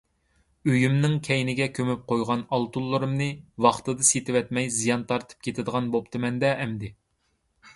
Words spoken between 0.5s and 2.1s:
ئۆيۈمنىڭ كەينىگە كۆمۈپ